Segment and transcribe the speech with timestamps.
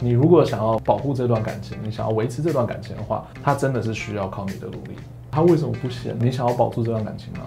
[0.00, 4.96] 你如果想要保护这段感情，你想要维持这段感情的话，它真的是需要靠你的努力。
[5.30, 6.16] 他为什么不先？
[6.18, 7.40] 你想要保住这段感情吗？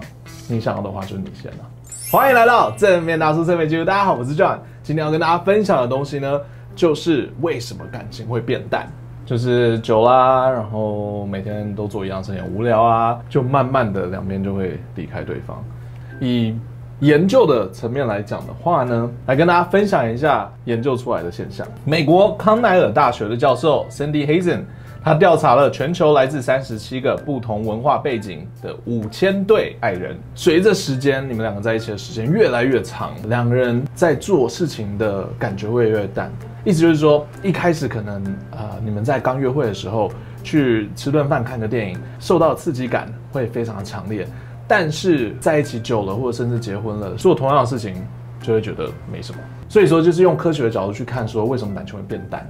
[0.48, 1.64] 你想要的话，就是你先啊。
[2.10, 6.40] 欢迎来到正面大叔正面记录，大家好，我是 John，今天要跟大家分享的东西呢，
[6.74, 8.90] 就是为什么感情会变淡，
[9.26, 15.62] 就是久啦，然后每天都做一样事情，无聊啊，就慢慢的两边就会离开对方。
[16.20, 16.54] 以
[17.00, 21.66] 研究的层面来讲的话呢，来跟大家分享一下研究出来的现象。
[21.84, 24.62] 美国康奈尔大学的教授 Sandy Hazen，
[25.04, 30.18] 他调查了全球来自三十七个不同文化背景的五千对爱人。
[30.34, 36.32] 随着时间，你们两个在一起的时间越来越长，两个人在做事情的感觉会越淡。
[36.64, 40.10] 意思就是说，一开始可能、呃，你们在刚约会的时候
[40.42, 44.26] 去吃顿饭、看个电影，受到刺激感会非常强烈。
[44.68, 47.96] 但是在一起久了，或者甚至结婚了，做同样的事情，
[48.42, 49.38] 就会觉得没什么。
[49.68, 52.48] 所以说，就是用科学的角度去看，说为什么感情会变淡。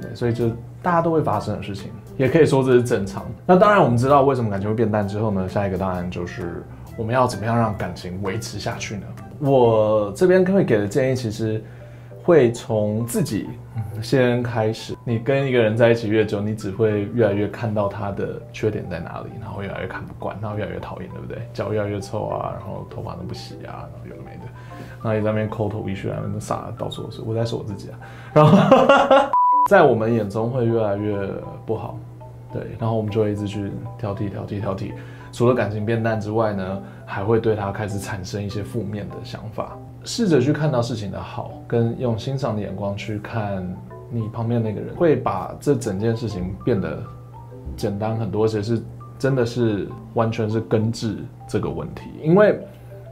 [0.00, 0.48] 对，所以就
[0.82, 3.26] 大家都会发生的事情，也可以说这是正常。
[3.44, 6.64] 那当然，我们知道为什么感情会变淡之后呢，下一个当然就是
[6.96, 9.02] 我们要怎么样让感情维持下去呢？
[9.38, 11.62] 我这边会给的建议，其实
[12.30, 13.48] 会从自己。
[14.00, 21.42] 先开始，你跟一个人在一起越久，你只会越来越看到他的缺点在哪里，然后越来越看不惯，然后越来越讨厌，对不对？
[21.52, 24.44] 脚越来越臭啊，然后头发都不洗啊，然后有的没的，
[25.02, 27.20] 然后你在那边抠头皮屑啊，那撒到处都是。
[27.22, 27.98] 我在说我自己啊，
[28.32, 28.56] 然后
[29.68, 31.28] 在我们眼中会越来越
[31.66, 31.98] 不好，
[32.52, 34.92] 对，然后我们就会一直去挑剔、挑剔、挑剔。
[35.32, 39.76] 除了感情变淡之外呢，还会对他开始产生一些负面的想法。
[40.04, 43.66] 试着去看到事情的好，跟用欣赏的眼光去看
[44.10, 46.98] 你旁边那个人，会把这整件事情变得
[47.76, 48.82] 简单很多，而且是
[49.18, 51.16] 真的是完全是根治
[51.48, 52.10] 这个问题。
[52.22, 52.58] 因为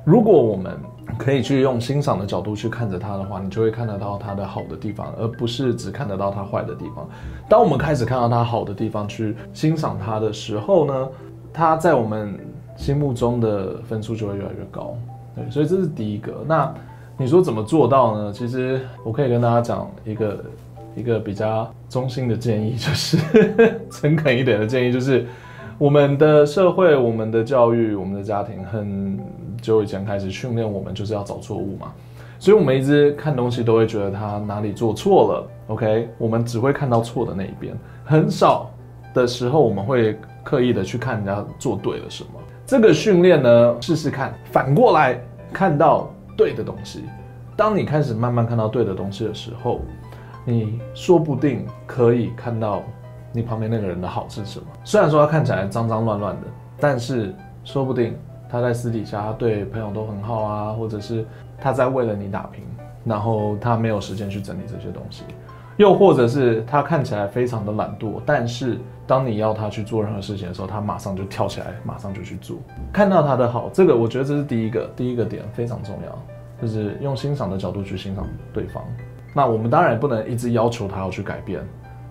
[0.04, 0.78] 如果我们
[1.18, 7.08] 可以去用欣赏的角度去看着他的话，你就会看得到他的好的地方，而不是只看得到他坏的地方。
[7.48, 11.08] 当我们开始看到他好的地方，去欣赏他的时候呢，
[11.52, 12.38] 他在我们
[12.76, 14.96] 心目中的分数就会越来越高。
[15.50, 16.44] 所以这是第一个。
[16.46, 16.72] 那
[17.16, 18.32] 你说怎么做到呢？
[18.32, 20.44] 其实我可以跟大家讲一个
[20.94, 23.18] 一个比较中心的建议，就是
[23.90, 25.26] 诚恳一点的建议，就是
[25.78, 29.18] 我们的社会、我们的教育、我们的家庭，很
[29.60, 31.92] 久以前开始训练我们，就是要找错误嘛。
[32.40, 35.50] 所以我们一直看东西都会觉得他哪里做错了。
[35.66, 38.70] OK，我们只会看到错的那一边，很少
[39.12, 42.30] 的时候我们会刻意的去看人家做对了什么。
[42.64, 45.20] 这个训练呢，试试看，反过来
[45.52, 47.04] 看到对的东西。
[47.56, 49.80] 当你开始慢慢看到对的东西的时候，
[50.44, 52.82] 你说不定可以看到
[53.32, 54.66] 你旁边那个人的好是什么。
[54.84, 56.46] 虽然说他看起来脏脏乱乱的，
[56.78, 58.16] 但是说不定
[58.48, 61.26] 他在私底下对朋友都很好啊，或者是
[61.60, 62.62] 他在为了你打拼，
[63.04, 65.24] 然后他没有时间去整理这些东西。
[65.78, 72.58] 又或者是他看起来非常的懒惰，但是当你要他去做任何事情的时候，他马上就跳起来，马上就去做。
[72.92, 76.18] 看到他的好，这个我觉得这是第一个，第一个点非常重要，
[76.60, 78.84] 就是用欣赏的角度去欣赏对方。
[79.32, 81.62] 那我们当然不能一直要求他要去改变，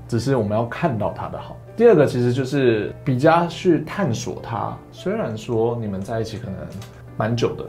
[0.07, 1.57] 只是我们要看到他的好。
[1.75, 4.75] 第二个其实就是比较去探索他。
[4.93, 6.55] 虽然说你们在一起可能
[7.17, 7.65] 蛮久的，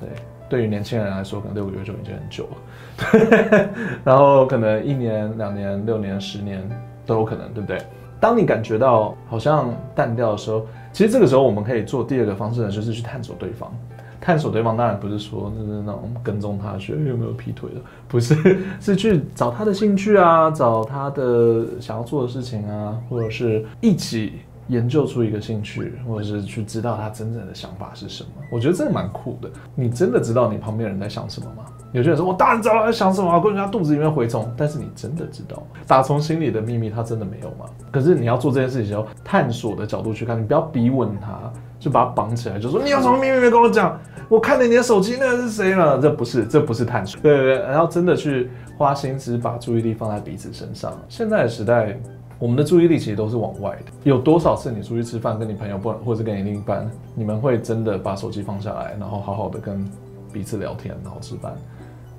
[0.00, 0.08] 对。
[0.50, 3.70] 对于年轻人来说，可能六个月就已经很久了，
[4.04, 6.68] 然后可能一年、两年、六年、十年
[7.06, 7.80] 都有可能，对不对？
[8.18, 13.72] 当你感觉到好像淡掉的时候，其实这个时候我们可以做第二个方式呢，就是去探索对方。
[14.20, 24.34] 探索对方当然不是说就是那种跟踪他，去有没有劈腿的，不是， 是去找他的兴趣啊，找他的想要做的事情啊，或者是一起。
[24.70, 29.50] 研究出一个兴趣，或者是去知道他真正的想法是什么，我觉得这个蛮酷的。
[29.74, 31.64] 你真的知道你旁边人在想什么吗？
[31.92, 34.48] 有些人说，我当然知道他在想什么，我跟人家肚子里面蛔虫。
[34.56, 35.80] 但是你真的知道吗？
[35.88, 37.66] 打从心里的秘密，他真的没有吗？
[37.90, 43.98] 可是你要做这件事情的时候，探索的角度去看，你不要逼问他，就把他绑起来，就说你有什么秘密没跟我讲？
[44.28, 45.98] 我看了你的手机，那个是谁了？
[45.98, 47.20] 这不是，这不是探索。
[47.20, 48.48] 对对对，然后真的去
[48.78, 50.96] 花心思，把注意力放在彼此身上。
[51.08, 51.98] 现在的时代。
[52.40, 53.92] 我们的注意力其实都是往外的。
[54.02, 59.86] 有多少次你出去吃饭，跟你朋友不，或者是跟你另一半，你们会真的把手机放下来，然后好好的跟
[60.32, 61.54] 彼此聊天，然后吃饭？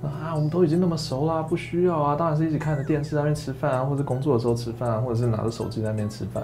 [0.04, 2.16] 啊，我们都已经那么熟啦，不需要啊。
[2.16, 6.44] 当然是一起看着电视在那边吃饭啊，或者工作的时候吃饭啊，或者是拿着手机在那边吃饭。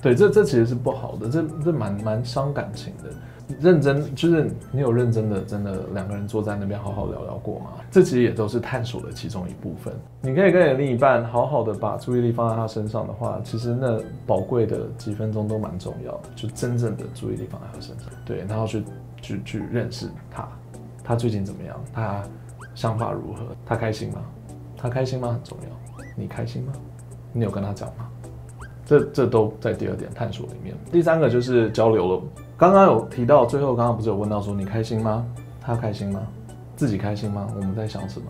[0.00, 3.10] 对，这这其实是不好的，这这蛮蛮伤感情的。
[3.60, 7.66] 认真就是你有认真的，真的两个人坐在那边好好聊聊过吗？
[7.90, 9.92] 这其实也都是探索的其中一部分。
[10.22, 18.84] 你可以跟你另一半好好的把注意力放在他身上的话，其实那宝贵的几分钟都蛮重要的，就真正的注意力放在他身上，对，然后去
[19.20, 20.48] 去去认识他，
[21.04, 21.78] 他最近怎么样？
[21.92, 22.22] 他
[22.74, 23.54] 想法如何？
[23.66, 24.20] 他开心吗？
[24.76, 25.28] 他开心吗？
[25.28, 26.04] 很重要。
[26.16, 26.72] 你开心吗？
[27.32, 28.08] 你有跟他讲吗？
[28.84, 30.74] 这这都在第二点探索里面。
[30.90, 32.22] 第三个就是交流了。
[32.56, 35.24] 刚刚有提到，最后刚刚不是有问到说你开心吗？
[35.60, 36.20] 他开心吗？
[36.76, 37.46] 自己开心吗？
[37.54, 38.26] 我们在想什么？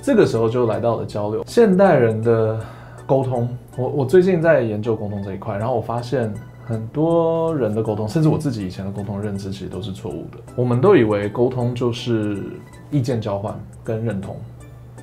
[0.00, 1.44] 这个时候就来到了交流。
[1.46, 2.60] 现代人的
[3.06, 6.32] 沟通，我我最近在研究沟通这一块，然后我发现
[6.66, 10.38] 很多人的沟通，甚至我自己以前的沟通认知其实都是错误的。
[10.56, 12.42] 我们都以为沟通就是
[12.90, 14.36] 意见交换跟认同，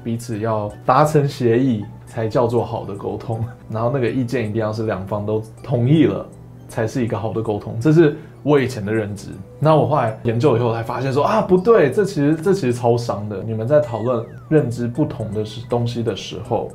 [0.04, 6.26] 彼此要达成协议才叫做好的沟通，然后那个意见一定要是两方都同意了
[6.68, 9.30] 才是一个好的沟通，这是我以前的认知。
[9.58, 13.42] 那我后来研究以后才发现说啊，不对，这其实这其实超伤的。
[13.42, 16.70] 你们在讨论认知不同的东西的时候。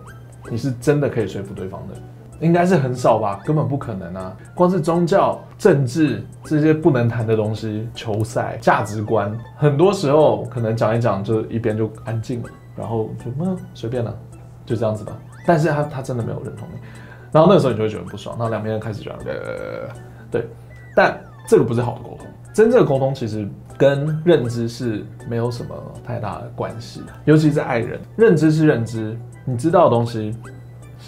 [0.51, 1.95] 你是真的可以说服对方的，
[2.41, 4.37] 应该是很少吧，根本不可能啊！
[4.55, 14.17] 光是宗教、政治这些不能谈的东西，球赛、价值观，很多时候可能讲一讲就一边就安静了，然后就嗯随便了，
[14.65, 15.13] 就这样子吧。
[15.45, 16.79] 但是他他真的没有认同你，
[17.33, 19.95] 然后那个时候你就会觉得不爽，那两边人开始觉得呃
[20.31, 20.47] 对，
[20.95, 25.75] 但这个不是好的沟通，真正的沟通其实跟认知是没有什么
[26.05, 29.19] 太大的关系，尤其是爱人，认知是认知。
[29.45, 30.37] 你知道的东西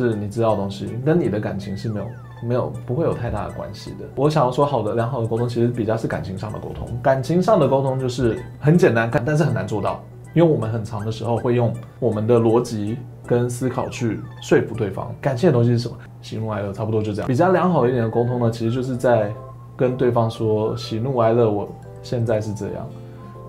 [0.08, 2.06] 是你知道的东西，跟你的感情是没有
[2.43, 4.06] 没有不会有太大的关系的。
[4.17, 6.88] 我想要说，好的良好的沟通其实比较是感情上的沟通。
[7.02, 10.02] 感情上的沟通就是很简单，但是很难做到，
[10.32, 15.14] 因为我们很长的时候会用我们的逻辑跟思考去说服对方。
[15.20, 15.97] 感性的东西是什么？
[16.23, 17.29] 喜怒哀乐，差不多就这样。
[17.29, 19.32] 比较良好一点的沟通呢，其实就是在
[19.76, 21.69] 跟对方说喜怒哀乐，我
[22.02, 22.88] 现在是这样，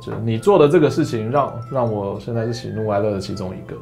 [0.02, 3.76] 就你做的这个事情让让我现在是喜怒哀乐的其中一个。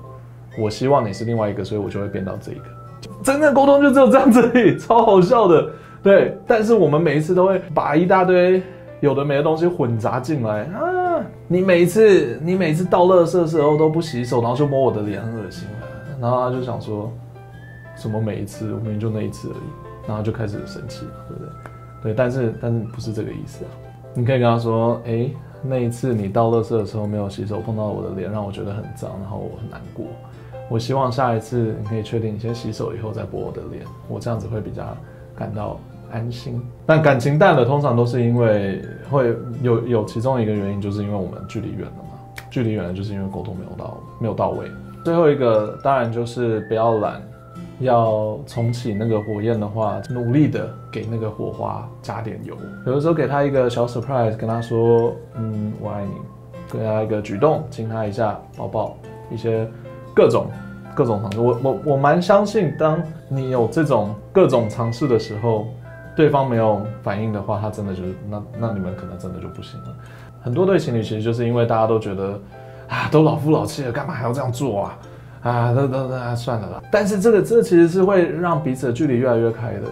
[0.59, 2.65] 我希望你是另外一个，所以我就会变到这一个。
[3.23, 5.69] 真正沟通就只有这样子， 超好笑的。
[6.01, 8.61] 对，但是我们每一次都会把一大堆
[9.01, 11.21] 有的没的东西混杂进来啊！
[11.47, 15.67] 你每一次你每次倒垃圾的时候都不洗手，然后就摸我的脸，很恶心。
[16.21, 17.11] 然后他就想说，
[17.95, 21.51] 什么每一次，我明明就那一次而已，然后就开始生气了，对不对？
[22.03, 23.71] 对，但是但是不是这个意思啊？
[24.13, 25.29] 你可以跟他说，哎，
[25.61, 30.05] 那一次你倒垃圾的时候没有洗手，碰到我的脸，让我觉得很脏，然后我很难过。
[30.69, 34.83] 我希望下一次你可以确定你先洗手以后再拨我的脸，我这样子会比较
[35.35, 35.79] 感到
[36.11, 36.61] 安心。
[36.85, 38.79] 但感情淡了，通常都是因为
[39.09, 42.43] 会有有其中一个原因，就是因为我们距离远了嘛。
[42.51, 44.67] 距离远了，就是因为沟通没有到没有到位。
[45.03, 47.21] 最后一个当然就是不要懒，
[47.79, 52.55] 要重启那个火焰的话，努力的给那个火花加点油。
[52.85, 56.11] 有的时候给他一个小 surprise，跟他说嗯我爱你，
[56.71, 58.97] 给他一个举动，亲他一下，抱抱
[59.31, 59.67] 一些。
[60.19, 60.47] 各种
[60.93, 65.67] 各种尝试，我我我蛮相信，当你有这种各种尝试的时候，
[66.13, 69.95] 对方没有反应的话，他真的就是那那你们可能真的就不行了。
[70.41, 72.37] 很多对情侣其实就是因为大家都觉得
[72.89, 74.99] 啊，都老夫老妻了，干嘛还要这样做啊？
[75.41, 76.83] 啊，那那那算了啦。
[76.91, 79.83] 但是这个这其实是会让彼此的距离越来越开的。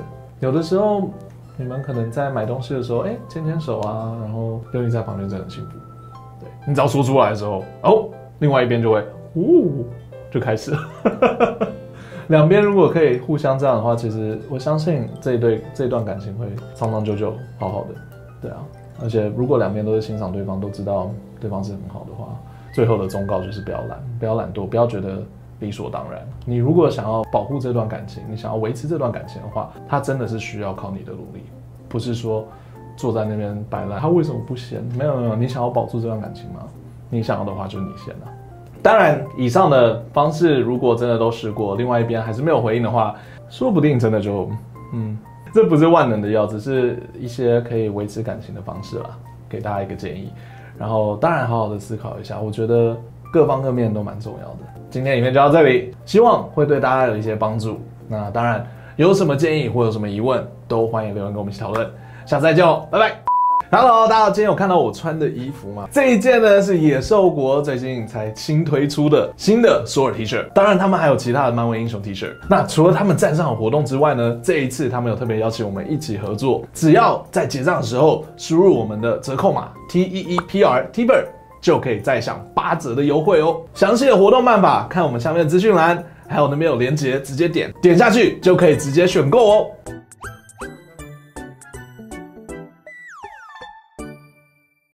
[0.41, 1.09] 有的时候
[1.55, 5.77] 你们可能在买东西的时候，哎，牵牵手啊，然后有你在旁边真的很幸福。
[6.41, 8.09] 对，你只要说出来的时候，哦，
[8.39, 9.85] 另外一边就会，呜。
[10.31, 10.79] 就开始了，
[12.27, 17.89] 两边如果可以互相这样的话，其实我相信这一对这一段感情会长长久久，好好的，
[18.41, 18.57] 对啊。
[19.01, 22.29] 而且如果两边都是欣赏对方，都知道对方是很好的话，
[22.73, 25.23] 最后的忠告就是不要懒，不要懒惰，不要觉得
[25.59, 26.27] 理所当然。
[26.45, 31.43] 你如果想要保护这段感情，你想要维持这段感情的话，它真的是需要靠你的努力，
[31.87, 32.43] 不是说
[32.95, 33.99] 坐在那边摆烂。
[33.99, 34.83] 他为什么不先？
[34.97, 36.63] 没有没有，你想要保住这段感情吗？
[37.09, 38.33] 你想要的话，就你先啊。
[38.81, 43.15] 当然，以上的方式如果真的都试过，另外一边还是没有回应的话，
[43.49, 44.49] 说不定真的就，
[44.93, 45.17] 嗯，
[45.53, 49.09] 这不是万能的药，只是一些可以维持感情的方式啦，
[49.49, 50.31] 给大家一个建议。
[50.77, 52.95] 然后，当然好好的思考一下，我觉得
[53.33, 54.59] 各方各面都蛮重要的。
[54.89, 57.79] 今天影片就到这里，希望会对大家有一些帮助。
[58.07, 58.65] 那当然，
[58.95, 61.85] 有什么建议或有什么疑问，都欢迎留言跟我们一起讨论。
[62.25, 63.26] 下次再见哦，拜拜。
[63.69, 65.89] Hello，大家，今天有看到我穿的衣服吗？
[65.91, 72.33] 这一件呢是野兽国最近才新推出的新的索尔 T 恤，当然他们还有其他的漫威英雄 T 恤。
[72.49, 81.25] 那除了他们站上活动之外呢，这一次他们有特别邀请我们一起合作，只要在结账的时候输入我们的折扣码 T E E P R TBER，
[81.59, 83.59] 就可以再享八折的优惠哦。
[83.73, 89.67] 详细的活动办法看我们下面的资讯栏，还有那边有链接，直接点点下去就可以直接选购哦。